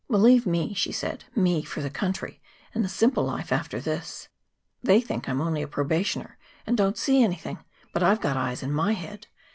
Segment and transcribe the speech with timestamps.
[0.09, 2.41] "Believe me," she said, "me for the country
[2.73, 4.29] and the simple life after this.
[4.81, 7.59] They think I'm only a probationer and don't see anything,
[7.93, 9.27] but I've got eyes in my head.